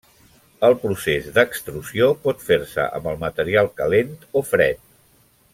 El 0.67 0.75
procés 0.85 1.27
d'extrusió 1.35 2.09
pot 2.25 2.41
fer-se 2.49 2.89
amb 3.01 3.13
el 3.15 3.23
material 3.27 3.73
calent 3.83 4.13
o 4.43 4.47
fred. 4.55 4.85